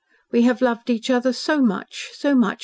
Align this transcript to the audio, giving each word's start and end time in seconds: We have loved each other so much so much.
We 0.31 0.41
have 0.41 0.63
loved 0.63 0.89
each 0.89 1.11
other 1.11 1.31
so 1.31 1.61
much 1.61 2.09
so 2.15 2.33
much. 2.33 2.59